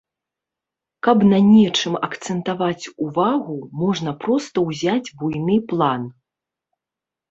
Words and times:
Каб 1.07 1.17
на 1.31 1.39
нечым 1.49 1.93
акцэнтаваць 2.09 2.91
увагу, 3.09 3.61
можна 3.85 4.17
проста 4.27 4.69
ўзяць 4.69 5.13
буйны 5.23 5.65
план. 5.73 6.15